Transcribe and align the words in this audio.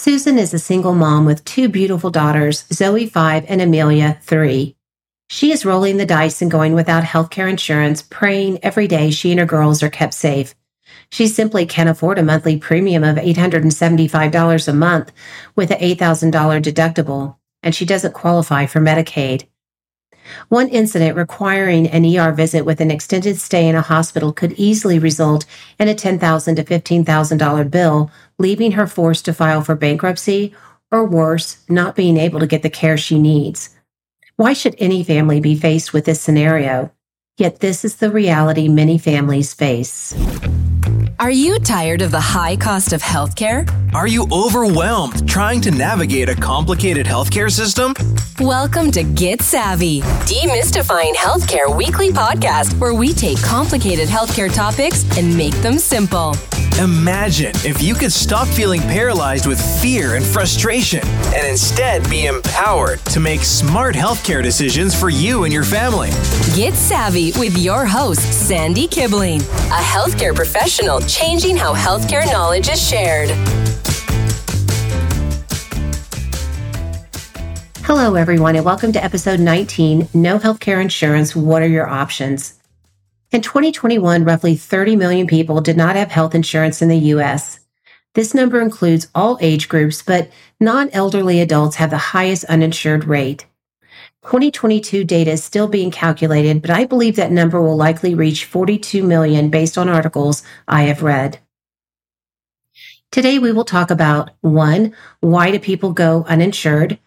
Susan 0.00 0.38
is 0.38 0.54
a 0.54 0.60
single 0.60 0.94
mom 0.94 1.24
with 1.24 1.44
two 1.44 1.68
beautiful 1.68 2.08
daughters, 2.08 2.64
Zoe 2.72 3.06
5 3.06 3.46
and 3.48 3.60
Emelia 3.60 4.16
3. 4.22 4.76
She 5.28 5.50
is 5.50 5.64
rolling 5.64 5.96
the 5.96 6.06
dice 6.06 6.40
and 6.40 6.48
going 6.48 6.74
without 6.74 7.02
healthcare 7.02 7.50
insurance, 7.50 8.00
praying 8.00 8.60
every 8.62 8.86
day 8.86 9.10
she 9.10 9.32
and 9.32 9.40
her 9.40 9.44
girls 9.44 9.82
are 9.82 9.90
kept 9.90 10.14
safe. 10.14 10.54
She 11.10 11.26
simply 11.26 11.66
can't 11.66 11.88
afford 11.88 12.16
a 12.16 12.22
monthly 12.22 12.56
premium 12.58 13.02
of 13.02 13.16
$875 13.16 14.68
a 14.68 14.72
month 14.72 15.10
with 15.56 15.72
an 15.72 15.80
$8,000 15.80 16.62
deductible, 16.62 17.34
and 17.64 17.74
she 17.74 17.84
doesn't 17.84 18.14
qualify 18.14 18.66
for 18.66 18.78
Medicaid. 18.78 19.48
One 20.48 20.68
incident 20.68 21.16
requiring 21.16 21.88
an 21.88 22.04
ER 22.04 22.32
visit 22.32 22.64
with 22.64 22.80
an 22.80 22.90
extended 22.90 23.38
stay 23.38 23.66
in 23.66 23.74
a 23.74 23.80
hospital 23.80 24.32
could 24.32 24.52
easily 24.52 24.98
result 24.98 25.44
in 25.78 25.88
a 25.88 25.94
$10,000 25.94 26.56
to 26.56 26.64
$15,000 26.64 27.70
bill, 27.70 28.10
leaving 28.38 28.72
her 28.72 28.86
forced 28.86 29.24
to 29.24 29.32
file 29.32 29.62
for 29.62 29.74
bankruptcy 29.74 30.54
or 30.90 31.04
worse, 31.04 31.64
not 31.68 31.96
being 31.96 32.16
able 32.16 32.40
to 32.40 32.46
get 32.46 32.62
the 32.62 32.70
care 32.70 32.96
she 32.96 33.18
needs. 33.18 33.70
Why 34.36 34.52
should 34.52 34.76
any 34.78 35.02
family 35.02 35.40
be 35.40 35.56
faced 35.56 35.92
with 35.92 36.04
this 36.04 36.20
scenario? 36.20 36.92
Yet 37.36 37.60
this 37.60 37.84
is 37.84 37.96
the 37.96 38.10
reality 38.10 38.68
many 38.68 38.98
families 38.98 39.54
face. 39.54 40.14
Are 41.20 41.30
you 41.30 41.58
tired 41.58 42.02
of 42.02 42.12
the 42.12 42.20
high 42.20 42.56
cost 42.56 42.92
of 42.92 43.02
healthcare? 43.02 43.66
Are 43.94 44.06
you 44.06 44.26
overwhelmed 44.30 45.26
trying 45.26 45.60
to 45.62 45.70
navigate 45.70 46.28
a 46.28 46.34
complicated 46.34 47.06
healthcare 47.06 47.50
system? 47.50 47.94
Welcome 48.38 48.90
to 48.92 49.02
Get 49.02 49.40
Savvy, 49.40 50.02
Demystifying 50.26 51.14
Healthcare 51.14 51.74
weekly 51.74 52.10
podcast 52.10 52.78
where 52.78 52.92
we 52.92 53.12
take 53.14 53.42
complicated 53.42 54.08
healthcare 54.08 54.54
topics 54.54 55.04
and 55.16 55.34
make 55.36 55.54
them 55.62 55.78
simple. 55.78 56.34
Imagine 56.78 57.52
if 57.64 57.82
you 57.82 57.94
could 57.94 58.12
stop 58.12 58.46
feeling 58.46 58.80
paralyzed 58.82 59.46
with 59.46 59.60
fear 59.80 60.14
and 60.14 60.24
frustration 60.24 61.04
and 61.34 61.46
instead 61.46 62.08
be 62.08 62.26
empowered 62.26 63.00
to 63.06 63.18
make 63.18 63.40
smart 63.40 63.96
healthcare 63.96 64.42
decisions 64.42 64.94
for 64.94 65.08
you 65.08 65.42
and 65.44 65.52
your 65.52 65.64
family. 65.64 66.10
Get 66.54 66.74
Savvy 66.74 67.32
with 67.32 67.56
your 67.58 67.84
host, 67.84 68.20
Sandy 68.46 68.86
Kibling, 68.86 69.40
a 69.70 69.82
healthcare 69.82 70.34
professional 70.34 71.00
changing 71.00 71.56
how 71.56 71.74
healthcare 71.74 72.24
knowledge 72.26 72.68
is 72.68 72.80
shared. 72.80 73.30
Hello, 77.88 78.16
everyone, 78.16 78.54
and 78.54 78.66
welcome 78.66 78.92
to 78.92 79.02
episode 79.02 79.40
19 79.40 80.10
No 80.12 80.38
Healthcare 80.38 80.78
Insurance 80.78 81.34
What 81.34 81.62
Are 81.62 81.66
Your 81.66 81.88
Options? 81.88 82.60
In 83.32 83.40
2021, 83.40 84.26
roughly 84.26 84.56
30 84.56 84.94
million 84.94 85.26
people 85.26 85.62
did 85.62 85.78
not 85.78 85.96
have 85.96 86.10
health 86.10 86.34
insurance 86.34 86.82
in 86.82 86.90
the 86.90 86.98
U.S. 86.98 87.60
This 88.12 88.34
number 88.34 88.60
includes 88.60 89.08
all 89.14 89.38
age 89.40 89.70
groups, 89.70 90.02
but 90.02 90.30
non 90.60 90.90
elderly 90.90 91.40
adults 91.40 91.76
have 91.76 91.88
the 91.88 91.96
highest 91.96 92.44
uninsured 92.44 93.04
rate. 93.04 93.46
2022 94.22 95.02
data 95.04 95.30
is 95.30 95.42
still 95.42 95.66
being 95.66 95.90
calculated, 95.90 96.60
but 96.60 96.70
I 96.70 96.84
believe 96.84 97.16
that 97.16 97.32
number 97.32 97.58
will 97.58 97.78
likely 97.78 98.14
reach 98.14 98.44
42 98.44 99.02
million 99.02 99.48
based 99.48 99.78
on 99.78 99.88
articles 99.88 100.42
I 100.68 100.82
have 100.82 101.02
read. 101.02 101.38
Today, 103.10 103.38
we 103.38 103.50
will 103.50 103.64
talk 103.64 103.90
about 103.90 104.32
one, 104.42 104.94
why 105.20 105.50
do 105.50 105.58
people 105.58 105.94
go 105.94 106.26
uninsured? 106.28 106.98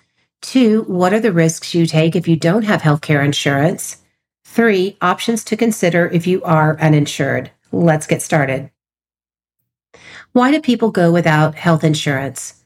Two, 0.42 0.84
what 0.84 1.14
are 1.14 1.20
the 1.20 1.32
risks 1.32 1.76
you 1.76 1.86
take 1.86 2.16
if 2.16 2.28
you 2.28 2.36
don't 2.36 2.64
have 2.64 2.82
healthcare 2.82 3.24
insurance? 3.24 3.98
Three, 4.44 4.98
options 5.02 5.44
to 5.46 5.56
consider 5.56 6.08
if 6.08 6.26
you 6.26 6.42
are 6.44 6.80
uninsured. 6.80 7.52
Let's 7.72 8.08
get 8.08 8.22
started. 8.22 8.72
Why 10.34 10.52
do 10.52 10.60
people 10.60 10.92
go 10.92 11.12
without 11.12 11.56
health 11.56 11.84
insurance? 11.84 12.62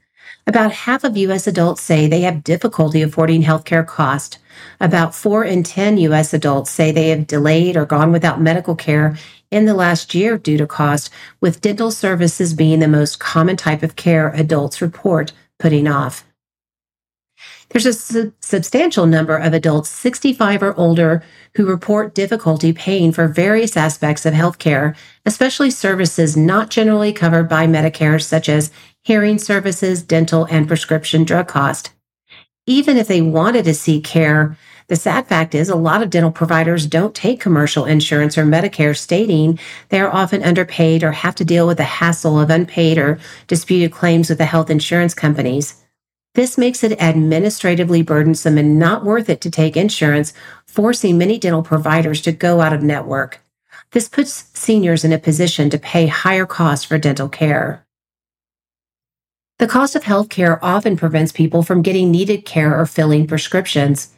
About 0.47 0.71
half 0.71 1.03
of 1.03 1.17
U.S. 1.17 1.47
adults 1.47 1.81
say 1.81 2.07
they 2.07 2.21
have 2.21 2.43
difficulty 2.43 3.01
affording 3.01 3.43
healthcare 3.43 3.85
costs. 3.85 4.37
About 4.79 5.13
four 5.13 5.43
in 5.43 5.63
10 5.63 5.97
U.S. 5.97 6.33
adults 6.33 6.71
say 6.71 6.91
they 6.91 7.09
have 7.09 7.27
delayed 7.27 7.75
or 7.75 7.85
gone 7.85 8.11
without 8.11 8.39
medical 8.41 8.75
care 8.75 9.17
in 9.52 9.65
the 9.65 9.73
last 9.73 10.15
year 10.15 10.37
due 10.37 10.58
to 10.58 10.67
cost, 10.67 11.09
with 11.41 11.61
dental 11.61 11.91
services 11.91 12.53
being 12.53 12.80
the 12.80 12.87
most 12.87 13.19
common 13.19 13.58
type 13.58 13.83
of 13.83 13.95
care 13.95 14.30
adults 14.30 14.81
report 14.81 15.33
putting 15.59 15.87
off. 15.87 16.23
There's 17.75 17.86
a 17.86 17.91
su- 17.91 18.31
substantial 18.39 19.05
number 19.05 19.36
of 19.36 19.53
adults 19.53 19.89
65 19.89 20.63
or 20.63 20.80
older 20.80 21.21
who 21.58 21.65
report 21.65 22.15
difficulty 22.15 22.71
paying 22.71 23.11
for 23.11 23.27
various 23.27 23.75
aspects 23.75 24.25
of 24.25 24.33
healthcare, 24.33 24.95
especially 25.25 25.71
services 25.71 26.37
not 26.37 26.69
generally 26.69 27.11
covered 27.11 27.49
by 27.49 27.67
Medicare, 27.67 28.23
such 28.23 28.47
as 28.47 28.71
hearing 29.03 29.37
services, 29.37 30.03
dental, 30.03 30.45
and 30.45 30.69
prescription 30.69 31.25
drug 31.25 31.49
cost. 31.49 31.91
Even 32.65 32.95
if 32.95 33.09
they 33.09 33.21
wanted 33.21 33.65
to 33.65 33.73
seek 33.73 34.05
care, 34.05 34.58
the 34.87 34.95
sad 34.95 35.27
fact 35.27 35.53
is 35.53 35.67
a 35.67 35.75
lot 35.75 36.02
of 36.02 36.09
dental 36.09 36.31
providers 36.31 36.87
don't 36.87 37.14
take 37.14 37.41
commercial 37.41 37.83
insurance 37.83 38.37
or 38.37 38.45
Medicare, 38.45 38.97
stating 38.97 39.59
they 39.89 39.99
are 39.99 40.15
often 40.15 40.41
underpaid 40.43 41.03
or 41.03 41.11
have 41.11 41.35
to 41.35 41.43
deal 41.43 41.67
with 41.67 41.75
the 41.75 41.83
hassle 41.83 42.39
of 42.39 42.49
unpaid 42.49 42.97
or 42.97 43.19
disputed 43.47 43.91
claims 43.91 44.30
with 44.30 44.37
the 44.37 44.45
health 44.45 44.69
insurance 44.69 45.14
companies. 45.14 45.84
This 46.35 46.57
makes 46.57 46.83
it 46.83 47.01
administratively 47.01 48.01
burdensome 48.01 48.57
and 48.57 48.77
not 48.77 49.05
worth 49.05 49.29
it 49.29 49.39
to 49.41 49.49
take 49.49 49.77
insurance, 49.77 50.33
forcing 50.67 51.17
many 51.17 51.39
dental 51.39 51.63
providers 51.63 52.21
to 52.23 52.33
go 52.33 52.59
out 52.59 52.73
of 52.73 52.83
network. 52.83 53.39
This 53.91 54.09
puts 54.09 54.49
seniors 54.53 55.05
in 55.05 55.13
a 55.13 55.17
position 55.17 55.69
to 55.69 55.79
pay 55.79 56.07
higher 56.07 56.45
costs 56.45 56.83
for 56.83 56.97
dental 56.97 57.29
care. 57.29 57.85
The 59.59 59.67
cost 59.67 59.95
of 59.95 60.03
health 60.03 60.27
care 60.27 60.63
often 60.63 60.97
prevents 60.97 61.31
people 61.31 61.63
from 61.63 61.81
getting 61.81 62.11
needed 62.11 62.43
care 62.43 62.77
or 62.77 62.85
filling 62.85 63.27
prescriptions. 63.27 64.14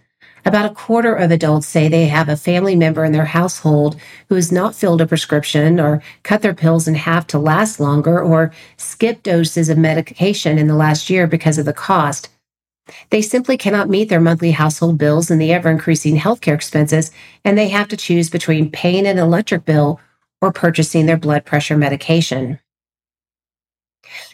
About 0.47 0.71
a 0.71 0.73
quarter 0.73 1.13
of 1.13 1.29
adults 1.29 1.67
say 1.67 1.89
they 1.89 2.05
have 2.05 2.29
a 2.29 2.37
family 2.37 2.73
member 2.73 3.03
in 3.03 3.11
their 3.11 3.25
household 3.25 3.99
who 4.29 4.35
has 4.35 4.49
not 4.49 4.75
filled 4.75 5.01
a 5.01 5.05
prescription 5.05 5.77
or 5.77 6.01
cut 6.23 6.41
their 6.41 6.53
pills 6.53 6.87
in 6.87 6.95
half 6.95 7.27
to 7.27 7.37
last 7.37 7.81
longer 7.81 8.21
or 8.21 8.53
skipped 8.77 9.23
doses 9.23 9.67
of 9.67 9.77
medication 9.77 10.57
in 10.57 10.67
the 10.67 10.73
last 10.73 11.09
year 11.09 11.27
because 11.27 11.57
of 11.57 11.65
the 11.65 11.73
cost. 11.73 12.29
They 13.09 13.21
simply 13.21 13.57
cannot 13.57 13.89
meet 13.89 14.07
their 14.07 14.21
monthly 14.21 14.51
household 14.51 14.97
bills 14.97 15.29
and 15.29 15.41
the 15.41 15.51
ever 15.51 15.69
increasing 15.69 16.15
healthcare 16.15 16.55
expenses, 16.55 17.11
and 17.43 17.57
they 17.57 17.67
have 17.67 17.89
to 17.89 17.97
choose 17.97 18.29
between 18.29 18.71
paying 18.71 19.05
an 19.05 19.17
electric 19.17 19.65
bill 19.65 19.99
or 20.41 20.53
purchasing 20.53 21.07
their 21.07 21.17
blood 21.17 21.43
pressure 21.43 21.75
medication. 21.75 22.57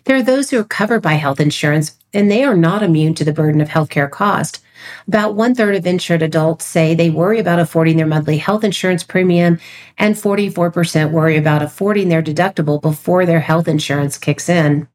There 0.06 0.18
are 0.18 0.22
those 0.22 0.52
who 0.52 0.60
are 0.60 0.64
covered 0.64 1.02
by 1.02 1.14
health 1.14 1.40
insurance, 1.40 1.98
and 2.14 2.30
they 2.30 2.44
are 2.44 2.56
not 2.56 2.84
immune 2.84 3.16
to 3.16 3.26
the 3.26 3.34
burden 3.34 3.62
of 3.62 3.70
healthcare 3.70 4.12
cost. 4.12 4.60
About 5.08 5.36
one 5.36 5.56
third 5.56 5.76
of 5.76 5.86
insured 5.86 6.22
adults 6.22 6.66
say 6.66 6.94
they 6.94 7.10
worry 7.10 7.40
about 7.40 7.60
affording 7.60 7.98
their 7.98 8.06
monthly 8.06 8.38
health 8.38 8.64
insurance 8.64 9.04
premium, 9.04 9.60
and 9.98 10.16
44% 10.16 11.12
worry 11.12 11.38
about 11.38 11.62
affording 11.62 12.10
their 12.10 12.24
deductible 12.24 12.82
before 12.82 13.26
their 13.26 13.40
health 13.40 13.68
insurance 13.68 14.18
kicks 14.18 14.50
in. 14.50 14.88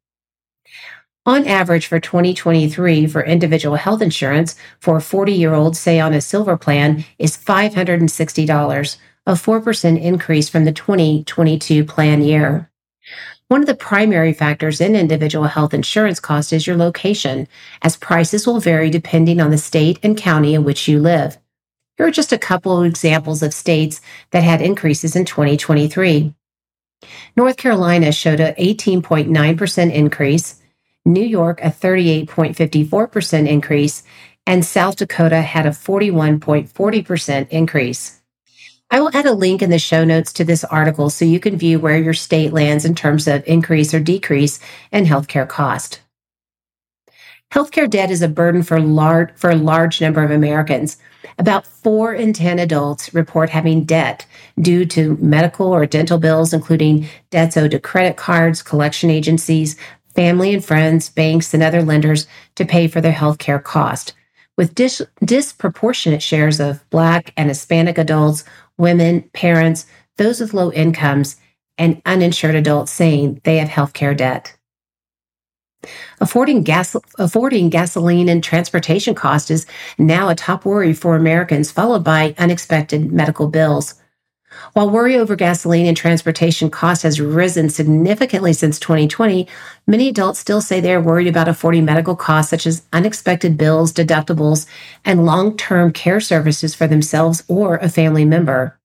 On 1.27 1.47
average 1.47 1.87
for 1.87 2.01
2023 2.01 3.07
for 3.07 3.23
individual 3.23 3.77
health 3.77 4.01
insurance 4.01 4.57
for 4.81 4.97
a 4.97 5.03
40 5.03 5.33
year 5.33 5.53
old, 5.53 5.77
say 5.77 6.01
on 6.01 6.15
a 6.15 6.23
silver 6.23 6.57
plan, 6.57 7.05
is 7.19 7.37
$560, 7.37 8.97
a 9.27 9.33
4% 9.33 10.03
increase 10.03 10.49
from 10.49 10.65
the 10.65 10.73
2022 10.73 11.85
plan 11.85 12.23
year. 12.23 12.68
One 13.49 13.63
of 13.63 13.67
the 13.67 13.75
primary 13.75 14.35
factors 14.35 14.79
in 14.79 14.95
individual 14.95 15.47
health 15.47 15.73
insurance 15.73 16.21
cost 16.21 16.53
is 16.53 16.67
your 16.67 16.77
location, 16.77 17.49
as 17.81 17.97
prices 17.97 18.47
will 18.47 18.61
vary 18.61 18.91
depending 18.91 19.41
on 19.41 19.51
the 19.51 19.57
state 19.57 19.99
and 20.03 20.19
county 20.19 20.53
in 20.53 20.65
which 20.65 20.87
you 20.87 21.01
live. 21.01 21.39
Here 21.97 22.07
are 22.07 22.11
just 22.11 22.31
a 22.31 22.39
couple 22.39 22.79
of 22.79 22.85
examples 22.85 23.43
of 23.43 23.55
states 23.55 24.03
that 24.33 24.43
had 24.43 24.61
increases 24.61 25.17
in 25.17 25.25
2023. 25.25 26.35
North 27.37 27.57
Carolina 27.57 28.13
showed 28.13 28.41
an 28.41 28.55
18.9% 28.57 29.95
increase, 29.95 30.61
New 31.07 31.25
York 31.25 31.59
a 31.63 31.71
38.54% 31.71 33.49
increase, 33.49 34.03
and 34.47 34.63
South 34.63 34.97
Dakota 34.97 35.41
had 35.41 35.65
a 35.65 35.71
41.40% 35.71 37.49
increase. 37.49 38.18
I 38.91 39.01
will 39.01 39.11
add 39.15 39.27
a 39.27 39.33
link 39.33 39.61
in 39.61 39.69
the 39.69 39.79
show 39.79 40.05
notes 40.05 40.33
to 40.35 40.45
this 40.45 40.65
article 40.65 41.11
so 41.11 41.25
you 41.25 41.41
can 41.41 41.59
view 41.59 41.79
where 41.79 41.99
your 41.99 42.15
state 42.15 42.55
lands 42.55 42.87
in 42.87 42.95
terms 42.95 43.29
of 43.29 43.47
increase 43.47 43.93
or 43.93 44.01
decrease 44.01 44.61
in 44.93 45.05
healthcare 45.05 45.47
cost. 45.47 46.01
Healthcare 47.53 47.89
debt 47.89 48.11
is 48.11 48.23
a 48.23 48.29
burden 48.29 48.63
for, 48.63 48.81
large, 48.81 49.35
for 49.37 49.51
a 49.51 49.57
large 49.57 50.01
number 50.01 50.23
of 50.23 50.31
Americans. 50.31 50.97
About 51.39 51.67
four 51.67 52.15
in 52.15 52.33
10 52.33 52.59
adults 52.59 53.13
report 53.15 53.51
having 53.51 53.85
debt 53.85 54.27
due 54.61 54.85
to 54.87 55.17
medical 55.17 55.67
or 55.67 55.87
dental 55.87 56.19
bills, 56.19 56.53
including 56.53 57.09
debts 57.31 57.57
owed 57.57 57.71
to 57.73 57.79
credit 57.79 58.17
cards, 58.17 58.63
collection 58.63 59.11
agencies, 59.11 59.77
family 60.15 60.53
and 60.53 60.65
friends, 60.65 61.09
banks, 61.11 61.55
and 61.55 61.63
other 61.63 61.83
lenders 61.83 62.27
to 62.55 62.65
pay 62.65 62.89
for 62.89 63.01
their 63.01 63.13
healthcare 63.13 63.63
cost. 63.63 64.15
With 64.57 64.75
dis- 64.75 65.07
disproportionate 65.25 66.23
shares 66.23 66.59
of 66.59 66.89
Black 66.91 67.33
and 67.37 67.49
Hispanic 67.49 67.97
adults 67.97 68.45
women, 68.79 69.29
parents, 69.33 69.87
those 70.17 70.41
with 70.41 70.55
low 70.55 70.73
incomes, 70.73 71.37
and 71.77 72.01
uninsured 72.07 72.55
adults 72.55 72.91
saying 72.91 73.41
they 73.45 73.59
have 73.59 73.69
healthcare 73.69 74.17
debt. 74.17 74.57
Affording, 76.21 76.65
gas, 76.65 76.97
affording 77.19 77.71
gasoline 77.71 78.29
and 78.29 78.43
transportation 78.43 79.15
cost 79.15 79.51
is 79.51 79.67
now 79.97 80.29
a 80.29 80.35
top 80.35 80.65
worry 80.65 80.93
for 80.93 81.15
Americans, 81.15 81.71
followed 81.71 82.03
by 82.03 82.35
unexpected 82.39 83.13
medical 83.13 83.49
bills. 83.49 83.95
While 84.73 84.91
worry 84.91 85.17
over 85.17 85.37
gasoline 85.37 85.87
and 85.87 85.97
transportation 85.97 86.71
costs 86.71 87.03
has 87.03 87.21
risen 87.21 87.69
significantly 87.69 88.53
since 88.53 88.79
2020, 88.79 89.47
many 89.87 90.09
adults 90.09 90.39
still 90.39 90.61
say 90.61 90.81
they 90.81 90.95
are 90.95 91.01
worried 91.01 91.27
about 91.27 91.49
affording 91.49 91.85
medical 91.85 92.17
costs 92.17 92.51
such 92.51 92.67
as 92.67 92.83
unexpected 92.93 93.57
bills, 93.57 93.93
deductibles, 93.93 94.67
and 95.05 95.27
long 95.27 95.57
term 95.57 95.93
care 95.93 96.21
services 96.21 96.75
for 96.75 96.87
themselves 96.87 97.45
or 97.49 97.77
a 97.77 97.89
family 97.89 98.25
member. 98.25 98.79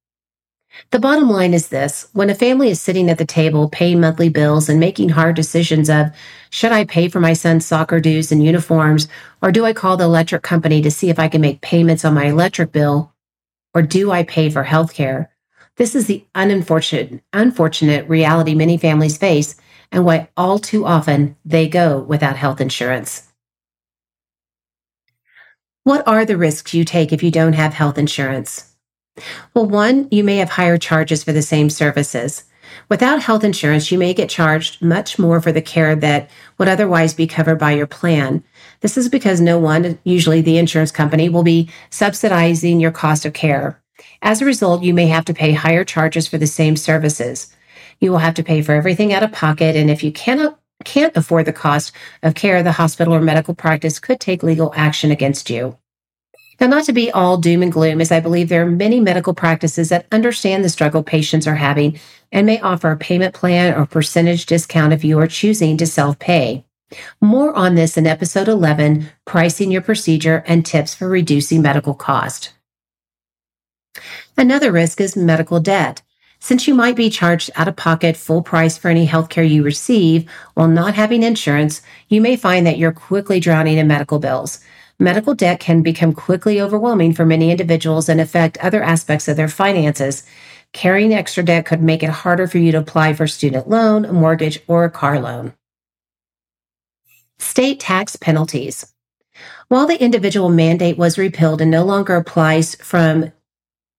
The 0.92 1.00
bottom 1.00 1.30
line 1.30 1.54
is 1.54 1.70
this 1.70 2.08
when 2.14 2.30
a 2.30 2.36
family 2.36 2.70
is 2.70 2.82
sitting 2.82 3.10
at 3.10 3.18
the 3.20 3.26
table 3.26 3.70
paying 3.70 4.00
monthly 4.00 4.30
bills 4.30 4.70
and 4.70 4.80
making 4.80 5.10
hard 5.10 5.36
decisions 5.36 5.90
of 5.90 6.08
should 6.50 6.72
I 6.72 6.86
pay 6.86 7.10
for 7.10 7.20
my 7.20 7.34
son's 7.34 7.66
soccer 7.66 8.00
dues 8.00 8.32
and 8.32 8.44
uniforms, 8.44 9.08
or 9.42 9.52
do 9.52 9.66
I 9.66 9.74
call 9.74 9.98
the 9.98 10.06
electric 10.06 10.42
company 10.42 10.82
to 10.82 10.92
see 10.92 11.10
if 11.10 11.20
I 11.20 11.28
can 11.28 11.42
make 11.42 11.62
payments 11.62 12.04
on 12.04 12.16
my 12.16 12.26
electric 12.26 12.72
bill, 12.72 13.14
or 13.74 13.82
do 13.82 14.12
I 14.12 14.24
pay 14.24 14.50
for 14.50 14.64
health 14.64 14.94
care? 14.94 15.33
This 15.78 15.96
is 15.96 16.06
the 16.08 16.26
unfortunate, 16.36 17.24
unfortunate 17.34 18.08
reality 18.08 18.54
many 18.54 18.78
families 18.78 19.18
face 19.18 19.56
and 19.92 20.06
why 20.06 20.30
all 20.38 20.60
too 20.60 20.86
often 20.86 21.36
they 21.46 21.68
go 21.68 22.00
without 22.00 22.36
health 22.36 22.62
insurance. 22.62 23.32
What 25.84 26.08
are 26.08 26.26
the 26.26 26.38
risks 26.38 26.74
you 26.74 26.86
take 26.86 27.12
if 27.12 27.22
you 27.22 27.32
don't 27.32 27.54
have 27.54 27.74
health 27.74 27.98
insurance? 27.98 28.76
Well, 29.54 29.68
one, 29.68 30.08
you 30.12 30.24
may 30.24 30.38
have 30.38 30.50
higher 30.50 30.78
charges 30.78 31.24
for 31.24 31.34
the 31.34 31.42
same 31.42 31.70
services. 31.70 32.46
Without 32.90 33.22
health 33.22 33.44
insurance, 33.44 33.92
you 33.92 33.98
may 33.98 34.14
get 34.14 34.30
charged 34.30 34.82
much 34.82 35.20
more 35.20 35.42
for 35.42 35.52
the 35.52 35.62
care 35.62 35.96
that 35.96 36.30
would 36.58 36.68
otherwise 36.68 37.14
be 37.14 37.28
covered 37.28 37.60
by 37.60 37.74
your 37.74 37.88
plan. 37.88 38.44
This 38.80 38.98
is 38.98 39.10
because 39.10 39.42
no 39.42 39.60
one, 39.60 40.00
usually 40.04 40.42
the 40.42 40.58
insurance 40.58 40.92
company, 40.92 41.30
will 41.30 41.44
be 41.44 41.70
subsidizing 41.90 42.80
your 42.80 42.92
cost 42.92 43.26
of 43.26 43.34
care. 43.34 43.83
As 44.22 44.42
a 44.42 44.46
result, 44.46 44.84
you 44.84 44.94
may 44.94 45.08
have 45.08 45.26
to 45.26 45.34
pay 45.34 45.52
higher 45.52 45.84
charges 45.84 46.28
for 46.28 46.38
the 46.38 46.48
same 46.48 46.76
services. 46.76 47.54
You 48.00 48.12
will 48.12 48.20
have 48.20 48.34
to 48.36 48.44
pay 48.44 48.62
for 48.62 48.74
everything 48.74 49.14
out 49.14 49.24
of 49.24 49.32
pocket, 49.32 49.76
and 49.76 49.90
if 49.90 50.04
you 50.04 50.12
cannot 50.12 50.60
can't 50.84 51.16
afford 51.16 51.46
the 51.46 51.54
cost 51.54 51.94
of 52.24 52.36
care, 52.36 52.62
the 52.62 52.74
hospital 52.74 53.14
or 53.14 53.22
medical 53.22 53.54
practice 53.54 54.00
could 54.00 54.20
take 54.20 54.44
legal 54.44 54.74
action 54.76 55.12
against 55.12 55.50
you. 55.50 55.78
Now, 56.60 56.68
not 56.68 56.86
to 56.86 56.94
be 56.94 57.12
all 57.12 57.38
doom 57.38 57.64
and 57.64 57.72
gloom, 57.72 58.00
as 58.00 58.12
I 58.12 58.20
believe 58.20 58.50
there 58.50 58.64
are 58.64 58.70
many 58.70 59.00
medical 59.00 59.34
practices 59.34 59.90
that 59.90 60.06
understand 60.12 60.64
the 60.64 60.70
struggle 60.70 61.04
patients 61.04 61.48
are 61.48 61.56
having 61.56 62.00
and 62.32 62.46
may 62.46 62.60
offer 62.60 62.92
a 62.92 62.98
payment 62.98 63.34
plan 63.34 63.74
or 63.74 63.86
percentage 63.86 64.46
discount 64.46 64.94
if 64.94 65.04
you 65.04 65.20
are 65.20 65.28
choosing 65.28 65.78
to 65.78 65.88
self 65.88 66.20
pay. 66.20 66.66
More 67.22 67.54
on 67.56 67.76
this 67.76 67.98
in 67.98 68.06
episode 68.06 68.48
11 68.48 69.10
Pricing 69.26 69.72
Your 69.72 69.82
Procedure 69.82 70.44
and 70.48 70.66
Tips 70.66 70.94
for 70.94 71.10
Reducing 71.10 71.62
Medical 71.62 71.96
Cost. 71.96 72.54
Another 74.38 74.72
risk 74.72 75.00
is 75.00 75.16
medical 75.16 75.60
debt. 75.60 76.02
Since 76.40 76.68
you 76.68 76.74
might 76.74 76.98
be 76.98 77.10
charged 77.10 77.52
out 77.56 77.70
of 77.70 77.78
pocket 77.78 78.18
full 78.18 78.42
price 78.42 78.78
for 78.78 78.90
any 78.90 79.08
healthcare 79.08 79.50
you 79.50 79.64
receive 79.64 80.30
while 80.56 80.68
not 80.68 80.94
having 80.94 81.24
insurance, 81.24 81.82
you 82.10 82.20
may 82.20 82.36
find 82.36 82.68
that 82.68 82.78
you're 82.78 82.92
quickly 82.92 83.40
drowning 83.40 83.78
in 83.78 83.88
medical 83.88 84.20
bills. 84.20 84.60
Medical 85.00 85.34
debt 85.34 85.60
can 85.60 85.82
become 85.82 86.14
quickly 86.14 86.60
overwhelming 86.60 87.14
for 87.14 87.26
many 87.26 87.50
individuals 87.50 88.10
and 88.10 88.20
affect 88.20 88.58
other 88.58 88.84
aspects 88.84 89.28
of 89.28 89.38
their 89.38 89.48
finances. 89.48 90.24
Carrying 90.74 91.14
extra 91.14 91.44
debt 91.44 91.66
could 91.66 91.82
make 91.82 92.04
it 92.04 92.10
harder 92.10 92.48
for 92.48 92.58
you 92.58 92.72
to 92.74 92.80
apply 92.80 93.14
for 93.14 93.28
student 93.28 93.70
loan, 93.70 94.06
a 94.06 94.12
mortgage, 94.12 94.60
or 94.68 94.84
a 94.84 94.92
car 94.92 95.20
loan. 95.20 95.54
State 97.40 97.80
tax 97.80 98.16
penalties. 98.16 98.94
While 99.68 99.88
the 99.88 100.02
individual 100.02 100.50
mandate 100.50 100.98
was 100.98 101.18
repealed 101.18 101.62
and 101.62 101.72
no 101.72 101.86
longer 101.86 102.16
applies 102.16 102.76
from 102.76 103.32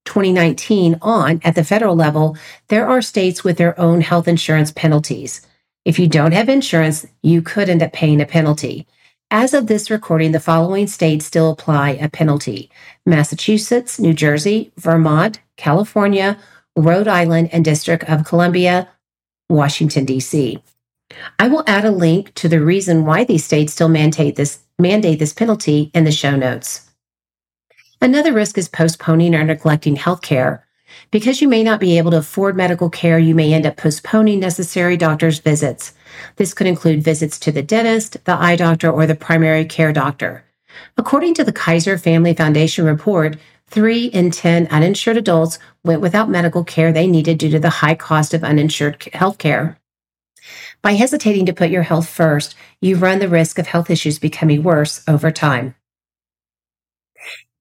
2019 0.04 0.98
on 1.02 1.40
at 1.44 1.54
the 1.54 1.64
federal 1.64 1.96
level, 1.96 2.36
there 2.68 2.86
are 2.86 3.02
states 3.02 3.42
with 3.44 3.56
their 3.56 3.78
own 3.78 4.00
health 4.00 4.28
insurance 4.28 4.70
penalties. 4.72 5.40
If 5.84 5.98
you 5.98 6.08
don't 6.08 6.32
have 6.32 6.48
insurance, 6.48 7.06
you 7.22 7.42
could 7.42 7.68
end 7.68 7.82
up 7.82 7.92
paying 7.92 8.20
a 8.20 8.26
penalty. 8.26 8.86
As 9.30 9.52
of 9.52 9.66
this 9.66 9.90
recording, 9.90 10.32
the 10.32 10.40
following 10.40 10.86
states 10.86 11.26
still 11.26 11.50
apply 11.50 11.90
a 11.90 12.08
penalty 12.08 12.70
Massachusetts, 13.04 13.98
New 13.98 14.14
Jersey, 14.14 14.72
Vermont, 14.76 15.40
California, 15.56 16.38
Rhode 16.76 17.08
Island, 17.08 17.50
and 17.52 17.64
District 17.64 18.04
of 18.04 18.24
Columbia, 18.24 18.88
Washington, 19.48 20.04
D.C. 20.04 20.62
I 21.38 21.48
will 21.48 21.64
add 21.66 21.84
a 21.84 21.90
link 21.90 22.32
to 22.34 22.48
the 22.48 22.60
reason 22.60 23.04
why 23.04 23.24
these 23.24 23.44
states 23.44 23.72
still 23.72 23.88
mandate 23.88 24.36
this, 24.36 24.60
mandate 24.78 25.18
this 25.18 25.32
penalty 25.32 25.90
in 25.94 26.04
the 26.04 26.12
show 26.12 26.36
notes. 26.36 26.90
Another 28.04 28.34
risk 28.34 28.58
is 28.58 28.68
postponing 28.68 29.34
or 29.34 29.42
neglecting 29.44 29.96
health 29.96 30.20
care. 30.20 30.66
Because 31.10 31.40
you 31.40 31.48
may 31.48 31.62
not 31.62 31.80
be 31.80 31.96
able 31.96 32.10
to 32.10 32.18
afford 32.18 32.54
medical 32.54 32.90
care, 32.90 33.18
you 33.18 33.34
may 33.34 33.54
end 33.54 33.64
up 33.64 33.78
postponing 33.78 34.40
necessary 34.40 34.98
doctor's 34.98 35.38
visits. 35.38 35.94
This 36.36 36.52
could 36.52 36.66
include 36.66 37.02
visits 37.02 37.38
to 37.38 37.50
the 37.50 37.62
dentist, 37.62 38.22
the 38.26 38.34
eye 38.34 38.56
doctor, 38.56 38.90
or 38.90 39.06
the 39.06 39.14
primary 39.14 39.64
care 39.64 39.90
doctor. 39.90 40.44
According 40.98 41.32
to 41.32 41.44
the 41.44 41.52
Kaiser 41.52 41.96
Family 41.96 42.34
Foundation 42.34 42.84
report, 42.84 43.38
three 43.68 44.04
in 44.04 44.30
10 44.30 44.66
uninsured 44.66 45.16
adults 45.16 45.58
went 45.82 46.02
without 46.02 46.28
medical 46.28 46.62
care 46.62 46.92
they 46.92 47.06
needed 47.06 47.38
due 47.38 47.52
to 47.52 47.58
the 47.58 47.70
high 47.80 47.94
cost 47.94 48.34
of 48.34 48.44
uninsured 48.44 49.02
health 49.14 49.38
care. 49.38 49.78
By 50.82 50.92
hesitating 50.92 51.46
to 51.46 51.54
put 51.54 51.70
your 51.70 51.84
health 51.84 52.06
first, 52.06 52.54
you 52.82 52.96
run 52.96 53.20
the 53.20 53.30
risk 53.30 53.58
of 53.58 53.66
health 53.66 53.88
issues 53.88 54.18
becoming 54.18 54.62
worse 54.62 55.02
over 55.08 55.30
time. 55.30 55.74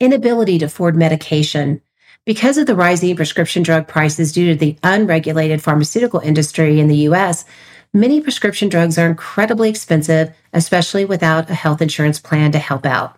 Inability 0.04 0.60
to 0.60 0.66
afford 0.66 0.98
medication. 0.98 1.82
Because 2.26 2.58
of 2.58 2.68
the 2.68 2.76
rising 2.76 3.16
prescription 3.16 3.64
drug 3.64 3.88
prices 3.88 4.34
due 4.34 4.52
to 4.52 4.60
the 4.60 4.78
unregulated 4.84 5.62
pharmaceutical 5.62 6.20
industry 6.20 6.82
in 6.82 6.90
the 6.90 7.08
US, 7.08 7.46
many 7.94 8.20
prescription 8.20 8.68
drugs 8.68 8.98
are 8.98 9.08
incredibly 9.08 9.70
expensive, 9.70 10.36
especially 10.52 11.06
without 11.06 11.50
a 11.50 11.54
health 11.54 11.82
insurance 11.82 12.20
plan 12.20 12.52
to 12.52 12.60
help 12.60 12.86
out. 12.86 13.18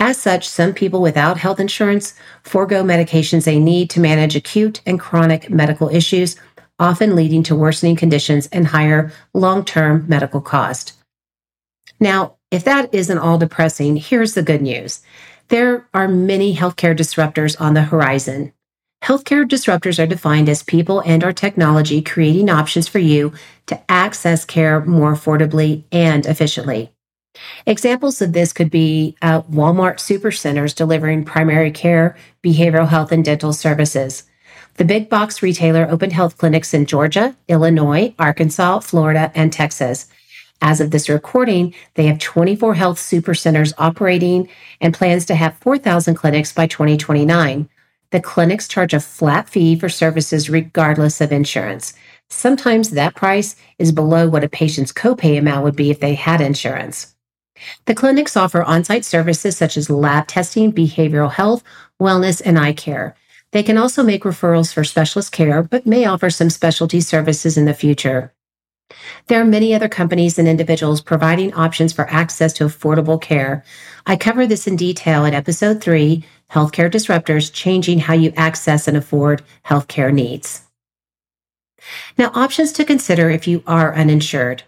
As 0.00 0.16
such, 0.16 0.48
some 0.48 0.72
people 0.72 1.02
without 1.02 1.36
health 1.36 1.60
insurance 1.60 2.14
forego 2.42 2.82
medications 2.82 3.44
they 3.44 3.58
need 3.58 3.90
to 3.90 4.00
manage 4.00 4.36
acute 4.36 4.80
and 4.86 4.98
chronic 4.98 5.50
medical 5.50 5.90
issues, 5.90 6.36
often 6.78 7.14
leading 7.14 7.42
to 7.42 7.54
worsening 7.54 7.94
conditions 7.94 8.46
and 8.52 8.68
higher 8.68 9.12
long 9.34 9.66
term 9.66 10.06
medical 10.08 10.40
cost. 10.40 10.94
Now, 12.00 12.36
if 12.50 12.64
that 12.64 12.94
isn't 12.94 13.18
all 13.18 13.36
depressing, 13.36 13.96
here's 13.96 14.32
the 14.32 14.42
good 14.42 14.62
news. 14.62 15.02
There 15.48 15.88
are 15.94 16.08
many 16.08 16.56
healthcare 16.56 16.96
disruptors 16.96 17.60
on 17.60 17.74
the 17.74 17.82
horizon. 17.82 18.52
Healthcare 19.04 19.44
disruptors 19.44 20.02
are 20.02 20.06
defined 20.06 20.48
as 20.48 20.64
people 20.64 21.00
and 21.00 21.22
or 21.22 21.32
technology 21.32 22.02
creating 22.02 22.50
options 22.50 22.88
for 22.88 22.98
you 22.98 23.32
to 23.66 23.80
access 23.88 24.44
care 24.44 24.84
more 24.84 25.12
affordably 25.14 25.84
and 25.92 26.26
efficiently. 26.26 26.90
Examples 27.66 28.20
of 28.20 28.32
this 28.32 28.52
could 28.52 28.70
be 28.70 29.16
uh, 29.22 29.42
Walmart 29.42 29.98
supercenters 29.98 30.74
delivering 30.74 31.24
primary 31.24 31.70
care, 31.70 32.16
behavioral 32.42 32.88
health, 32.88 33.12
and 33.12 33.24
dental 33.24 33.52
services. 33.52 34.24
The 34.74 34.84
big 34.84 35.08
box 35.08 35.42
retailer 35.42 35.86
opened 35.88 36.12
health 36.12 36.38
clinics 36.38 36.74
in 36.74 36.86
Georgia, 36.86 37.36
Illinois, 37.46 38.14
Arkansas, 38.18 38.80
Florida, 38.80 39.30
and 39.34 39.52
Texas. 39.52 40.08
As 40.62 40.80
of 40.80 40.90
this 40.90 41.08
recording, 41.08 41.74
they 41.94 42.06
have 42.06 42.18
24 42.18 42.74
health 42.74 42.98
supercenters 42.98 43.74
operating 43.78 44.48
and 44.80 44.94
plans 44.94 45.26
to 45.26 45.34
have 45.34 45.58
4,000 45.58 46.14
clinics 46.14 46.52
by 46.52 46.66
2029. 46.66 47.68
The 48.10 48.20
clinics 48.20 48.68
charge 48.68 48.94
a 48.94 49.00
flat 49.00 49.48
fee 49.48 49.78
for 49.78 49.88
services 49.88 50.48
regardless 50.48 51.20
of 51.20 51.32
insurance. 51.32 51.92
Sometimes 52.30 52.90
that 52.90 53.14
price 53.14 53.56
is 53.78 53.92
below 53.92 54.28
what 54.28 54.44
a 54.44 54.48
patient's 54.48 54.92
copay 54.92 55.38
amount 55.38 55.64
would 55.64 55.76
be 55.76 55.90
if 55.90 56.00
they 56.00 56.14
had 56.14 56.40
insurance. 56.40 57.14
The 57.86 57.94
clinics 57.94 58.36
offer 58.36 58.62
on 58.62 58.84
site 58.84 59.04
services 59.04 59.56
such 59.56 59.76
as 59.76 59.90
lab 59.90 60.26
testing, 60.26 60.72
behavioral 60.72 61.32
health, 61.32 61.62
wellness, 62.00 62.42
and 62.44 62.58
eye 62.58 62.74
care. 62.74 63.16
They 63.52 63.62
can 63.62 63.78
also 63.78 64.02
make 64.02 64.24
referrals 64.24 64.72
for 64.72 64.84
specialist 64.84 65.32
care, 65.32 65.62
but 65.62 65.86
may 65.86 66.04
offer 66.04 66.30
some 66.30 66.50
specialty 66.50 67.00
services 67.00 67.56
in 67.56 67.64
the 67.64 67.74
future. 67.74 68.32
There 69.26 69.40
are 69.40 69.44
many 69.44 69.74
other 69.74 69.88
companies 69.88 70.38
and 70.38 70.46
individuals 70.46 71.00
providing 71.00 71.52
options 71.54 71.92
for 71.92 72.08
access 72.08 72.52
to 72.54 72.64
affordable 72.64 73.20
care. 73.20 73.64
I 74.06 74.16
cover 74.16 74.46
this 74.46 74.66
in 74.66 74.76
detail 74.76 75.24
in 75.24 75.34
episode 75.34 75.82
three 75.82 76.24
Healthcare 76.52 76.90
Disruptors 76.90 77.52
Changing 77.52 77.98
How 77.98 78.14
You 78.14 78.32
Access 78.36 78.86
and 78.86 78.96
Afford 78.96 79.42
Healthcare 79.64 80.12
Needs. 80.12 80.62
Now, 82.16 82.30
options 82.34 82.72
to 82.72 82.84
consider 82.84 83.30
if 83.30 83.46
you 83.46 83.62
are 83.66 83.94
uninsured. 83.94 84.62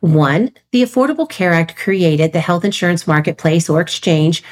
One, 0.00 0.52
the 0.72 0.82
Affordable 0.82 1.28
Care 1.28 1.52
Act 1.52 1.76
created 1.76 2.32
the 2.32 2.40
health 2.40 2.64
insurance 2.64 3.06
marketplace 3.06 3.68
or 3.68 3.80
exchange 3.80 4.42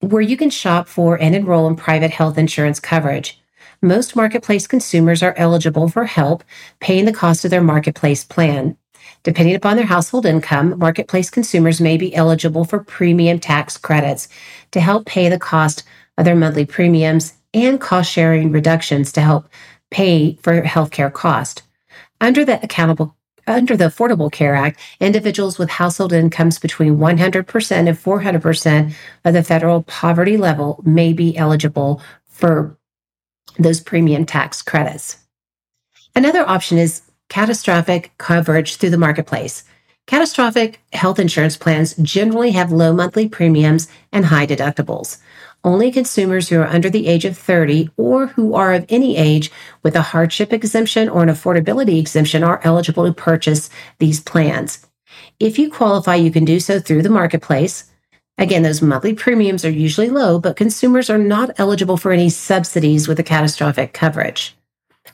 where 0.00 0.22
you 0.22 0.36
can 0.36 0.50
shop 0.50 0.88
for 0.88 1.20
and 1.20 1.34
enroll 1.34 1.66
in 1.66 1.76
private 1.76 2.10
health 2.10 2.38
insurance 2.38 2.80
coverage 2.80 3.40
most 3.84 4.16
marketplace 4.16 4.66
consumers 4.66 5.22
are 5.22 5.34
eligible 5.36 5.88
for 5.88 6.06
help 6.06 6.42
paying 6.80 7.04
the 7.04 7.12
cost 7.12 7.44
of 7.44 7.50
their 7.50 7.62
marketplace 7.62 8.24
plan. 8.24 8.76
Depending 9.22 9.54
upon 9.54 9.76
their 9.76 9.86
household 9.86 10.26
income, 10.26 10.78
marketplace 10.78 11.30
consumers 11.30 11.80
may 11.80 11.96
be 11.96 12.14
eligible 12.14 12.64
for 12.64 12.82
premium 12.82 13.38
tax 13.38 13.76
credits 13.76 14.28
to 14.70 14.80
help 14.80 15.06
pay 15.06 15.28
the 15.28 15.38
cost 15.38 15.84
of 16.18 16.24
their 16.24 16.34
monthly 16.34 16.64
premiums 16.64 17.34
and 17.52 17.80
cost 17.80 18.10
sharing 18.10 18.50
reductions 18.50 19.12
to 19.12 19.20
help 19.20 19.48
pay 19.90 20.34
for 20.42 20.62
healthcare 20.62 21.12
cost. 21.12 21.62
Under 22.20 22.44
the 22.44 22.62
accountable 22.64 23.16
under 23.46 23.76
the 23.76 23.84
Affordable 23.84 24.32
Care 24.32 24.54
Act, 24.54 24.80
individuals 25.00 25.58
with 25.58 25.68
household 25.68 26.14
incomes 26.14 26.58
between 26.58 26.96
100% 26.96 27.72
and 27.72 27.88
400% 27.88 28.94
of 29.26 29.34
the 29.34 29.42
federal 29.42 29.82
poverty 29.82 30.38
level 30.38 30.82
may 30.86 31.12
be 31.12 31.36
eligible 31.36 32.00
for 32.26 32.78
those 33.58 33.80
premium 33.80 34.26
tax 34.26 34.62
credits. 34.62 35.18
Another 36.14 36.48
option 36.48 36.78
is 36.78 37.02
catastrophic 37.28 38.12
coverage 38.18 38.76
through 38.76 38.90
the 38.90 38.98
marketplace. 38.98 39.64
Catastrophic 40.06 40.80
health 40.92 41.18
insurance 41.18 41.56
plans 41.56 41.94
generally 41.96 42.50
have 42.50 42.70
low 42.70 42.92
monthly 42.92 43.28
premiums 43.28 43.88
and 44.12 44.26
high 44.26 44.46
deductibles. 44.46 45.18
Only 45.64 45.90
consumers 45.90 46.48
who 46.48 46.60
are 46.60 46.66
under 46.66 46.90
the 46.90 47.06
age 47.06 47.24
of 47.24 47.38
30 47.38 47.88
or 47.96 48.26
who 48.26 48.54
are 48.54 48.74
of 48.74 48.84
any 48.90 49.16
age 49.16 49.50
with 49.82 49.96
a 49.96 50.02
hardship 50.02 50.52
exemption 50.52 51.08
or 51.08 51.22
an 51.22 51.30
affordability 51.30 51.98
exemption 51.98 52.44
are 52.44 52.60
eligible 52.64 53.06
to 53.06 53.14
purchase 53.14 53.70
these 53.98 54.20
plans. 54.20 54.86
If 55.40 55.58
you 55.58 55.70
qualify, 55.70 56.16
you 56.16 56.30
can 56.30 56.44
do 56.44 56.60
so 56.60 56.80
through 56.80 57.02
the 57.02 57.08
marketplace. 57.08 57.90
Again, 58.36 58.64
those 58.64 58.82
monthly 58.82 59.14
premiums 59.14 59.64
are 59.64 59.70
usually 59.70 60.10
low, 60.10 60.40
but 60.40 60.56
consumers 60.56 61.08
are 61.08 61.18
not 61.18 61.52
eligible 61.56 61.96
for 61.96 62.10
any 62.10 62.28
subsidies 62.28 63.06
with 63.06 63.16
the 63.16 63.22
catastrophic 63.22 63.92
coverage. 63.92 64.56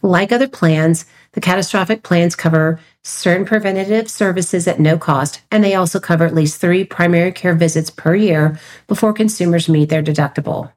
Like 0.03 0.33
other 0.33 0.49
plans, 0.49 1.05
the 1.33 1.41
catastrophic 1.41 2.03
plans 2.03 2.35
cover 2.35 2.81
certain 3.05 3.45
preventative 3.45 4.11
services 4.11 4.67
at 4.67 4.81
no 4.81 4.97
cost, 4.97 5.43
and 5.51 5.63
they 5.63 5.75
also 5.75 6.01
cover 6.01 6.25
at 6.25 6.35
least 6.35 6.61
three 6.61 6.85
primary 6.85 7.33
care 7.33 7.55
visits 7.55 7.91
per 7.91 8.15
year 8.15 8.59
before 8.87 9.13
consumers 9.13 9.69
meet 9.69 9.91
their 9.91 10.03
deductible. 10.03 10.73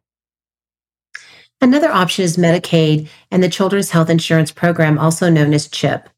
Another 1.61 1.91
option 1.91 2.25
is 2.25 2.35
Medicaid 2.35 3.07
and 3.31 3.41
the 3.41 3.49
Children's 3.49 3.91
Health 3.91 4.09
Insurance 4.09 4.51
Program, 4.51 4.99
also 4.99 5.29
known 5.29 5.53
as 5.53 5.69
CHIP. 5.69 6.09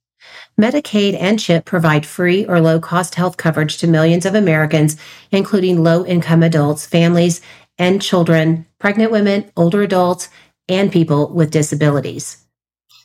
Medicaid 0.60 1.18
and 1.20 1.40
CHIP 1.40 1.66
provide 1.66 2.06
free 2.06 2.46
or 2.46 2.62
low 2.62 2.80
cost 2.80 3.16
health 3.16 3.36
coverage 3.36 3.78
to 3.78 3.88
millions 3.88 4.26
of 4.26 4.36
Americans, 4.36 4.96
including 5.32 5.84
low 5.84 6.06
income 6.06 6.44
adults, 6.44 6.86
families, 6.86 7.42
and 7.78 8.02
children, 8.02 8.66
pregnant 8.80 9.12
women, 9.12 9.52
older 9.58 9.82
adults, 9.82 10.30
and 10.70 10.92
people 10.92 11.28
with 11.30 11.52
disabilities. 11.52 12.46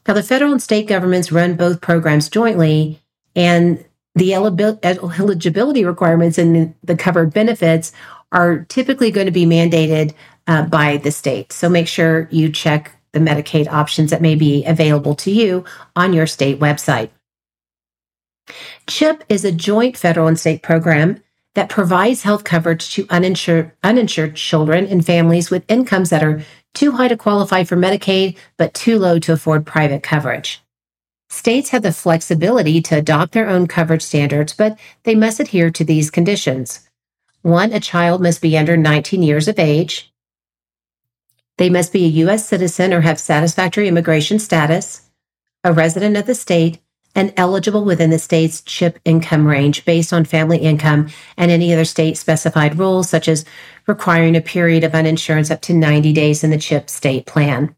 Now, 0.07 0.15
the 0.15 0.23
federal 0.23 0.53
and 0.53 0.63
state 0.63 0.87
governments 0.87 1.33
run 1.33 1.57
both 1.57 1.81
programs 1.81 2.29
jointly, 2.29 3.01
and 3.35 3.85
the 4.15 4.35
eligibility 4.35 5.85
requirements 5.85 6.39
and 6.39 6.75
the 6.83 6.97
covered 6.97 7.35
benefits 7.35 7.93
are 8.33 8.65
typically 8.69 9.11
going 9.11 9.27
to 9.27 9.33
be 9.33 9.45
mandated 9.45 10.15
uh, 10.47 10.63
by 10.63 10.97
the 10.99 11.11
state. 11.11 11.53
So 11.53 11.69
make 11.69 11.89
sure 11.89 12.29
you 12.31 12.51
check 12.51 12.93
the 13.13 13.19
Medicaid 13.19 13.69
options 13.69 14.11
that 14.11 14.23
may 14.23 14.37
be 14.37 14.65
available 14.65 15.15
to 15.17 15.31
you 15.31 15.65
on 15.97 16.13
your 16.13 16.27
state 16.27 16.61
website. 16.61 17.11
CHIP 18.91 19.23
is 19.29 19.45
a 19.45 19.53
joint 19.53 19.97
federal 19.97 20.27
and 20.27 20.39
state 20.39 20.63
program 20.63 21.23
that 21.55 21.69
provides 21.69 22.25
health 22.25 22.43
coverage 22.43 22.93
to 22.95 23.07
uninsured, 23.09 23.71
uninsured 23.85 24.35
children 24.35 24.85
and 24.89 25.07
families 25.07 25.49
with 25.49 25.65
incomes 25.71 26.11
that 26.11 26.25
are 26.25 26.43
too 26.75 26.91
high 26.91 27.07
to 27.07 27.17
qualify 27.17 27.63
for 27.63 27.77
Medicaid, 27.77 28.37
but 28.57 28.75
too 28.75 28.99
low 28.99 29.21
to 29.21 29.33
afford 29.33 29.65
private 29.65 30.03
coverage. 30.03 30.61
States 31.29 31.71
have 31.71 31.83
the 31.83 31.93
flexibility 31.93 32.83
to 32.83 32.99
adopt 32.99 33.31
their 33.31 33.49
own 33.49 33.69
coverage 33.69 34.03
standards, 34.03 34.53
but 34.53 34.77
they 35.05 35.15
must 35.15 35.39
adhere 35.39 35.71
to 35.71 35.85
these 35.85 36.11
conditions. 36.11 36.91
One, 37.43 37.73
a 37.73 37.79
child 37.79 38.21
must 38.21 38.43
be 38.43 38.59
under 38.59 38.77
19 38.77 39.23
years 39.23 39.47
of 39.47 39.61
age. 39.61 40.13
They 41.59 41.71
must 41.71 41.93
be 41.93 42.07
a 42.07 42.25
U.S. 42.25 42.45
citizen 42.49 42.93
or 42.93 43.03
have 43.03 43.21
satisfactory 43.21 43.87
immigration 43.87 44.41
status, 44.41 45.09
a 45.63 45.73
resident 45.73 46.17
of 46.17 46.27
the 46.27 46.35
state, 46.35 46.81
and 47.15 47.33
eligible 47.37 47.85
within 47.85 48.11
the 48.11 48.19
state's 48.19 48.61
CHIP 48.63 48.99
income 49.05 49.47
range 49.47 49.85
based 49.85 50.13
on 50.13 50.25
family 50.25 50.59
income 50.59 51.09
and 51.37 51.51
any 51.51 51.73
other 51.73 51.85
state 51.85 52.17
specified 52.17 52.79
rules, 52.79 53.09
such 53.09 53.29
as 53.29 53.45
requiring 53.87 54.37
a 54.37 54.41
period 54.41 54.85
of 54.85 54.93
uninsurance 54.93 55.51
up 55.51 55.61
to 55.63 55.75
90 55.75 56.13
days 56.13 56.45
in 56.45 56.51
the 56.51 56.59
CHIP 56.59 56.89
state 56.89 57.27
plan. 57.27 57.75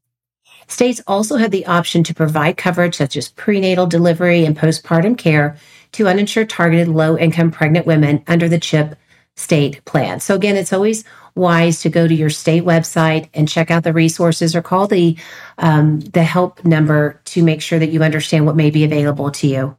States 0.69 1.01
also 1.07 1.37
have 1.37 1.51
the 1.51 1.67
option 1.67 2.03
to 2.05 2.15
provide 2.15 2.57
coverage 2.57 2.97
such 2.97 3.17
as 3.17 3.31
prenatal 3.31 3.87
delivery 3.87 4.45
and 4.45 4.57
postpartum 4.57 5.19
care 5.19 5.57
to 5.93 6.09
uninsured 6.09 6.49
targeted 6.49 6.89
low 6.89 7.19
income 7.19 7.51
pregnant 7.51 7.87
women 7.87 8.23
under 8.27 8.49
the 8.49 8.59
CHIP 8.59 8.97
state 9.37 9.85
plan. 9.85 10.21
So 10.21 10.35
again, 10.35 10.57
it's 10.57 10.73
always 10.73 11.05
wise 11.35 11.81
to 11.81 11.89
go 11.89 12.07
to 12.07 12.15
your 12.15 12.31
state 12.31 12.65
website 12.65 13.29
and 13.35 13.49
check 13.49 13.71
out 13.71 13.85
the 13.85 13.93
resources 13.93 14.55
or 14.55 14.63
call 14.63 14.87
the 14.87 15.17
um, 15.59 16.01
the 16.01 16.23
help 16.23 16.65
number 16.65 17.21
to 17.25 17.43
make 17.43 17.63
sure 17.63 17.79
that 17.79 17.91
you 17.91 18.03
understand 18.03 18.47
what 18.47 18.57
may 18.57 18.71
be 18.71 18.85
available 18.85 19.31
to 19.31 19.47
you. 19.47 19.77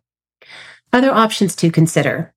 Other 0.91 1.11
options 1.11 1.55
to 1.57 1.71
consider. 1.71 2.33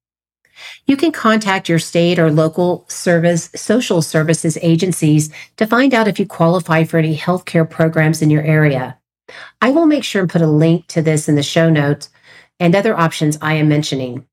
You 0.87 0.97
can 0.97 1.13
contact 1.13 1.69
your 1.69 1.79
state 1.79 2.19
or 2.19 2.31
local 2.31 2.87
service 2.89 3.51
social 3.55 4.01
services 4.01 4.57
agencies 4.63 5.31
to 5.57 5.67
find 5.67 5.93
out 5.93 6.09
if 6.09 6.19
you 6.19 6.27
qualify 6.27 6.85
for 6.85 6.99
any 6.99 7.17
healthcare 7.17 7.69
programs 7.69 8.23
in 8.23 8.31
your 8.31 8.43
area. 8.43 8.99
I 9.61 9.71
will 9.71 9.87
make 9.87 10.05
sure 10.05 10.23
and 10.23 10.31
put 10.31 10.43
a 10.43 10.47
link 10.47 10.87
to 10.89 11.03
this 11.03 11.29
in 11.29 11.35
the 11.35 11.43
show 11.43 11.69
notes 11.69 12.09
and 12.59 12.75
other 12.75 12.97
options 12.97 13.37
I 13.43 13.55
am 13.55 13.69
mentioning. 13.69 14.27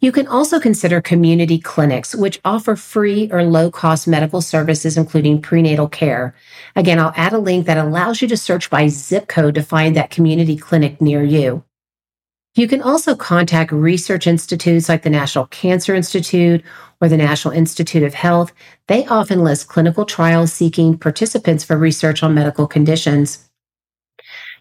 You 0.00 0.12
can 0.12 0.26
also 0.26 0.60
consider 0.60 1.00
community 1.00 1.58
clinics, 1.58 2.14
which 2.14 2.40
offer 2.44 2.76
free 2.76 3.30
or 3.30 3.42
low 3.42 3.70
cost 3.70 4.08
medical 4.08 4.40
services, 4.40 4.96
including 4.96 5.40
prenatal 5.40 5.88
care. 5.88 6.34
Again, 6.74 6.98
I'll 6.98 7.12
add 7.16 7.32
a 7.32 7.38
link 7.38 7.66
that 7.66 7.78
allows 7.78 8.20
you 8.20 8.28
to 8.28 8.36
search 8.36 8.70
by 8.70 8.88
zip 8.88 9.28
code 9.28 9.54
to 9.54 9.62
find 9.62 9.96
that 9.96 10.10
community 10.10 10.56
clinic 10.56 11.00
near 11.00 11.22
you. 11.22 11.64
You 12.54 12.66
can 12.66 12.80
also 12.80 13.14
contact 13.14 13.70
research 13.70 14.26
institutes 14.26 14.88
like 14.88 15.02
the 15.02 15.10
National 15.10 15.46
Cancer 15.48 15.94
Institute 15.94 16.64
or 17.02 17.08
the 17.08 17.18
National 17.18 17.52
Institute 17.52 18.02
of 18.02 18.14
Health. 18.14 18.52
They 18.86 19.06
often 19.06 19.44
list 19.44 19.68
clinical 19.68 20.06
trials 20.06 20.54
seeking 20.54 20.96
participants 20.96 21.64
for 21.64 21.76
research 21.76 22.22
on 22.22 22.34
medical 22.34 22.66
conditions. 22.66 23.46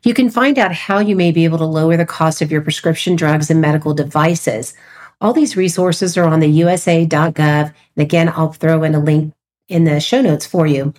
You 0.04 0.14
can 0.14 0.30
find 0.30 0.60
out 0.60 0.74
how 0.74 1.00
you 1.00 1.16
may 1.16 1.32
be 1.32 1.46
able 1.46 1.58
to 1.58 1.66
lower 1.66 1.96
the 1.96 2.06
cost 2.06 2.42
of 2.42 2.52
your 2.52 2.62
prescription 2.62 3.16
drugs 3.16 3.50
and 3.50 3.62
medical 3.62 3.94
devices. 3.94 4.74
All 5.22 5.34
these 5.34 5.58
resources 5.58 6.18
are 6.18 6.26
on 6.26 6.40
the 6.40 6.48
usa.gov. 6.48 7.40
And 7.40 7.74
again, 7.98 8.30
I'll 8.30 8.54
throw 8.54 8.84
in 8.84 8.96
a 8.96 9.00
link 9.00 9.34
in 9.68 9.86
the 9.86 10.00
show 10.00 10.22
notes 10.22 10.46
for 10.46 10.68
you. 10.68 10.94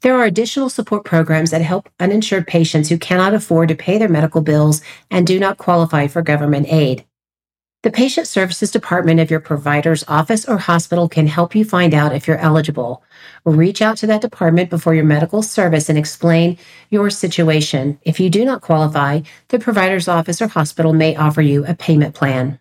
There 0.00 0.16
are 0.16 0.24
additional 0.24 0.68
support 0.68 1.04
programs 1.04 1.50
that 1.52 1.62
help 1.62 1.88
uninsured 2.00 2.46
patients 2.46 2.88
who 2.88 2.98
cannot 2.98 3.34
afford 3.34 3.68
to 3.68 3.74
pay 3.74 3.98
their 3.98 4.08
medical 4.08 4.40
bills 4.40 4.82
and 5.10 5.26
do 5.26 5.38
not 5.38 5.58
qualify 5.58 6.06
for 6.06 6.22
government 6.22 6.66
aid. 6.68 7.04
The 7.82 7.92
Patient 7.92 8.26
Services 8.26 8.72
Department 8.72 9.20
of 9.20 9.30
your 9.30 9.38
provider's 9.38 10.02
office 10.08 10.48
or 10.48 10.58
hospital 10.58 11.08
can 11.08 11.28
help 11.28 11.54
you 11.54 11.64
find 11.64 11.94
out 11.94 12.12
if 12.12 12.26
you're 12.26 12.38
eligible. 12.38 13.04
Reach 13.44 13.80
out 13.80 13.96
to 13.98 14.08
that 14.08 14.22
department 14.22 14.70
before 14.70 14.94
your 14.94 15.04
medical 15.04 15.40
service 15.40 15.88
and 15.88 15.96
explain 15.96 16.58
your 16.90 17.10
situation. 17.10 18.00
If 18.02 18.18
you 18.18 18.28
do 18.28 18.44
not 18.44 18.60
qualify, 18.60 19.20
the 19.48 19.60
provider's 19.60 20.08
office 20.08 20.42
or 20.42 20.48
hospital 20.48 20.92
may 20.94 21.14
offer 21.14 21.42
you 21.42 21.64
a 21.64 21.74
payment 21.74 22.16
plan. 22.16 22.58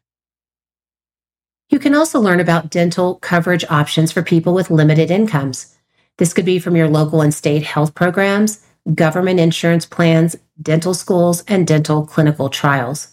You 1.69 1.79
can 1.79 1.95
also 1.95 2.19
learn 2.19 2.39
about 2.39 2.69
dental 2.69 3.15
coverage 3.15 3.65
options 3.69 4.11
for 4.11 4.21
people 4.21 4.53
with 4.53 4.69
limited 4.69 5.09
incomes. 5.09 5.75
This 6.17 6.33
could 6.33 6.45
be 6.45 6.59
from 6.59 6.75
your 6.75 6.87
local 6.87 7.21
and 7.21 7.33
state 7.33 7.63
health 7.63 7.95
programs, 7.95 8.63
government 8.93 9.39
insurance 9.39 9.85
plans, 9.85 10.35
dental 10.61 10.93
schools, 10.93 11.43
and 11.47 11.65
dental 11.65 12.05
clinical 12.05 12.49
trials. 12.49 13.09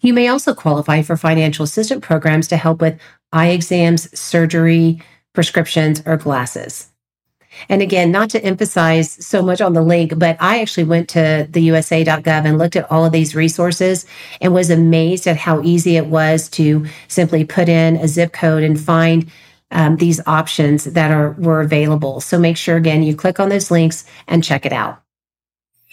You 0.00 0.12
may 0.12 0.28
also 0.28 0.54
qualify 0.54 1.02
for 1.02 1.16
financial 1.16 1.64
assistance 1.64 2.04
programs 2.04 2.48
to 2.48 2.56
help 2.56 2.80
with 2.80 3.00
eye 3.32 3.48
exams, 3.48 4.18
surgery, 4.18 5.02
prescriptions, 5.32 6.02
or 6.06 6.16
glasses. 6.16 6.88
And 7.68 7.82
again, 7.82 8.10
not 8.10 8.30
to 8.30 8.44
emphasize 8.44 9.12
so 9.24 9.42
much 9.42 9.60
on 9.60 9.72
the 9.72 9.82
link, 9.82 10.18
but 10.18 10.36
I 10.40 10.60
actually 10.60 10.84
went 10.84 11.08
to 11.10 11.46
the 11.50 11.60
USA.gov 11.62 12.44
and 12.44 12.58
looked 12.58 12.76
at 12.76 12.90
all 12.90 13.04
of 13.04 13.12
these 13.12 13.34
resources 13.34 14.06
and 14.40 14.54
was 14.54 14.70
amazed 14.70 15.26
at 15.26 15.36
how 15.36 15.62
easy 15.62 15.96
it 15.96 16.06
was 16.06 16.48
to 16.50 16.86
simply 17.08 17.44
put 17.44 17.68
in 17.68 17.96
a 17.96 18.08
zip 18.08 18.32
code 18.32 18.62
and 18.62 18.80
find 18.80 19.30
um, 19.70 19.96
these 19.96 20.20
options 20.26 20.84
that 20.84 21.10
are 21.10 21.32
were 21.32 21.60
available. 21.60 22.20
So 22.20 22.38
make 22.38 22.56
sure 22.56 22.76
again 22.76 23.02
you 23.02 23.16
click 23.16 23.40
on 23.40 23.48
those 23.48 23.70
links 23.70 24.04
and 24.28 24.44
check 24.44 24.64
it 24.64 24.72
out. 24.72 25.02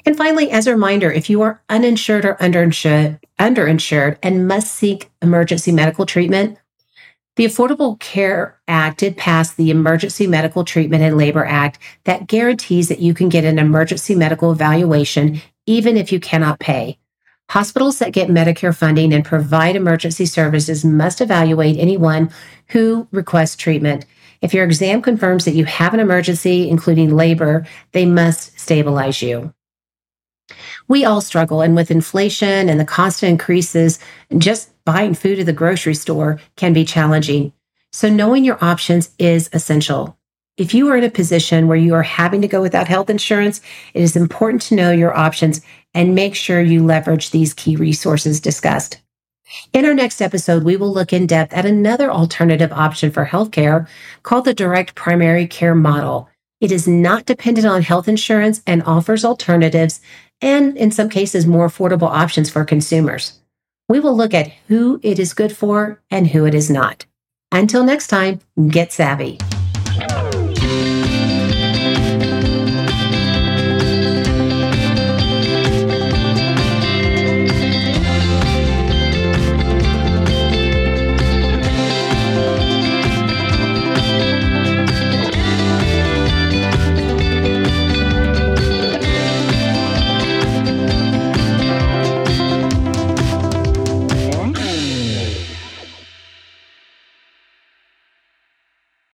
And 0.05 0.17
finally, 0.17 0.51
as 0.51 0.67
a 0.67 0.72
reminder, 0.72 1.12
if 1.12 1.29
you 1.29 1.41
are 1.41 1.62
uninsured 1.70 2.25
or 2.25 2.36
underinsured, 2.36 3.20
underinsured 3.39 4.17
and 4.22 4.48
must 4.48 4.74
seek 4.74 5.10
emergency 5.22 5.72
medical 5.72 6.05
treatment, 6.05 6.58
the 7.35 7.45
Affordable 7.45 7.99
Care 7.99 8.59
Act 8.67 8.99
did 8.99 9.17
pass 9.17 9.53
the 9.53 9.71
Emergency 9.71 10.27
Medical 10.27 10.63
Treatment 10.63 11.03
and 11.03 11.17
Labor 11.17 11.45
Act 11.45 11.79
that 12.03 12.27
guarantees 12.27 12.89
that 12.89 12.99
you 12.99 13.13
can 13.13 13.29
get 13.29 13.43
an 13.43 13.57
emergency 13.57 14.15
medical 14.15 14.51
evaluation 14.51 15.41
even 15.65 15.97
if 15.97 16.11
you 16.11 16.19
cannot 16.19 16.59
pay. 16.59 16.99
Hospitals 17.49 17.99
that 17.99 18.13
get 18.13 18.29
Medicare 18.29 18.75
funding 18.75 19.13
and 19.13 19.25
provide 19.25 19.75
emergency 19.75 20.25
services 20.25 20.85
must 20.85 21.21
evaluate 21.21 21.77
anyone 21.77 22.31
who 22.69 23.07
requests 23.11 23.55
treatment. 23.55 24.05
If 24.41 24.53
your 24.53 24.65
exam 24.65 25.01
confirms 25.01 25.45
that 25.45 25.55
you 25.55 25.65
have 25.65 25.93
an 25.93 25.99
emergency, 25.99 26.69
including 26.69 27.15
labor, 27.15 27.65
they 27.91 28.05
must 28.05 28.59
stabilize 28.59 29.21
you. 29.21 29.53
We 30.88 31.05
all 31.05 31.22
struggle, 31.22 31.62
and 31.62 31.75
with 31.75 31.91
inflation 31.91 32.69
and 32.69 32.79
the 32.79 32.86
constant 32.86 33.31
increases, 33.31 34.00
just 34.38 34.72
buying 34.86 35.13
food 35.13 35.39
at 35.39 35.45
the 35.45 35.53
grocery 35.53 35.95
store 35.95 36.39
can 36.55 36.74
be 36.74 36.86
challenging. 36.86 37.53
So, 37.91 38.10
knowing 38.10 38.43
your 38.43 38.63
options 38.63 39.12
is 39.19 39.50
essential. 39.53 40.17
If 40.55 40.74
you 40.74 40.88
are 40.89 40.98
in 40.98 41.03
a 41.03 41.10
position 41.10 41.67
where 41.67 41.77
you 41.77 41.95
are 41.95 42.03
having 42.03 42.41
to 42.41 42.48
go 42.48 42.62
without 42.62 42.88
health 42.88 43.10
insurance, 43.10 43.60
it 43.93 44.01
is 44.01 44.15
important 44.15 44.62
to 44.63 44.75
know 44.75 44.91
your 44.91 45.15
options 45.17 45.62
and 45.93 46.13
make 46.13 46.36
sure 46.36 46.62
you 46.62 46.86
leverage 46.86 47.31
these 47.31 47.53
key 47.53 47.75
resources 47.75 48.39
discussed. 48.39 49.00
In 49.74 49.86
our 49.86 49.93
next 49.93 50.22
episode, 50.22 50.63
we 50.63 50.77
will 50.77 50.93
look 50.93 51.13
in 51.13 51.27
depth 51.27 51.53
at 51.53 51.65
another 51.65 52.12
alternative 52.12 52.72
option 52.72 53.12
for 53.12 53.25
healthcare 53.25 53.88
called 54.24 54.45
the 54.45 54.53
direct 54.53 54.95
primary 54.95 55.48
care 55.48 55.75
model. 55.75 56.29
It 56.62 56.72
is 56.72 56.88
not 56.88 57.25
dependent 57.25 57.67
on 57.67 57.81
health 57.81 58.07
insurance 58.07 58.62
and 58.65 58.83
offers 58.83 59.25
alternatives 59.25 60.00
and, 60.41 60.77
in 60.77 60.91
some 60.91 61.09
cases, 61.09 61.45
more 61.45 61.67
affordable 61.67 62.09
options 62.09 62.49
for 62.49 62.65
consumers. 62.65 63.39
We 63.89 63.99
will 63.99 64.15
look 64.15 64.33
at 64.33 64.51
who 64.67 64.99
it 65.03 65.19
is 65.19 65.33
good 65.33 65.55
for 65.55 66.01
and 66.09 66.27
who 66.27 66.45
it 66.45 66.53
is 66.53 66.69
not. 66.69 67.05
Until 67.51 67.83
next 67.83 68.07
time, 68.07 68.39
get 68.69 68.91
savvy. 68.91 69.39